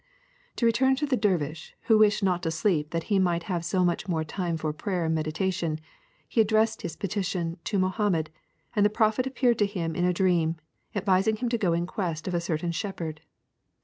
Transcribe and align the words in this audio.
'^ 0.53 0.55
To 0.55 0.65
return 0.65 0.95
to 0.95 1.05
the 1.05 1.15
dervish 1.15 1.75
who 1.81 1.99
wished 1.99 2.23
not 2.23 2.41
to 2.41 2.49
sleep 2.49 2.89
that 2.89 3.03
he 3.03 3.19
might 3.19 3.43
have 3.43 3.63
so 3.63 3.85
much 3.85 4.05
the 4.05 4.09
more 4.09 4.23
time 4.23 4.57
for 4.57 4.73
prayer 4.73 5.05
and 5.05 5.13
meditation, 5.13 5.79
he 6.27 6.41
addressed 6.41 6.81
his 6.81 6.95
petition 6.95 7.59
to 7.65 7.77
Mo 7.77 7.89
hammed, 7.89 8.31
and 8.75 8.83
the 8.83 8.89
Prophet 8.89 9.27
appeared 9.27 9.59
to 9.59 9.67
him 9.67 9.93
in 9.95 10.05
a 10.05 10.11
dream, 10.11 10.55
advising 10.95 11.35
him 11.35 11.49
to 11.49 11.57
go 11.59 11.73
in 11.73 11.85
quest 11.85 12.27
of 12.27 12.33
a 12.33 12.41
certain 12.41 12.71
shep 12.71 12.97
herd. 12.99 13.21